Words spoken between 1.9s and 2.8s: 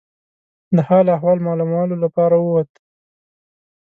لپاره ووت.